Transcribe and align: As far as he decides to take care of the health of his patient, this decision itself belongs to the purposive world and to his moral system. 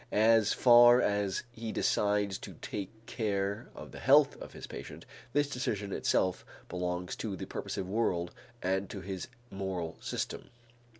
As 0.11 0.51
far 0.51 0.99
as 0.99 1.43
he 1.51 1.71
decides 1.71 2.39
to 2.39 2.55
take 2.59 3.05
care 3.05 3.69
of 3.75 3.91
the 3.91 3.99
health 3.99 4.35
of 4.41 4.53
his 4.53 4.65
patient, 4.65 5.05
this 5.33 5.47
decision 5.47 5.93
itself 5.93 6.43
belongs 6.69 7.15
to 7.17 7.35
the 7.35 7.45
purposive 7.45 7.87
world 7.87 8.31
and 8.63 8.89
to 8.89 9.01
his 9.01 9.27
moral 9.51 9.97
system. 10.01 10.49